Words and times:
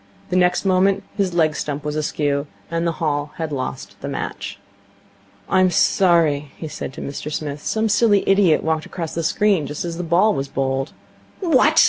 The 0.31 0.35
next 0.35 0.65
moment 0.65 1.03
his 1.15 1.35
leg 1.35 1.55
stump 1.55 1.83
was 1.85 1.95
askew; 1.95 2.47
and 2.71 2.87
the 2.87 2.93
Hall 2.93 3.33
had 3.35 3.51
lost 3.51 4.01
the 4.01 4.07
match. 4.07 4.57
'I'm 5.47 5.69
sorry,' 5.69 6.51
he 6.57 6.67
said 6.67 6.91
to 6.93 7.01
Mr 7.01 7.31
Smith. 7.31 7.61
'Some 7.63 7.87
silly 7.87 8.27
idiot 8.27 8.63
walked 8.63 8.87
across 8.87 9.13
the 9.13 9.21
screen 9.21 9.67
just 9.67 9.85
as 9.85 9.97
the 9.97 10.03
ball 10.03 10.33
was 10.33 10.47
bowled.' 10.47 10.93
'What!' 11.39 11.79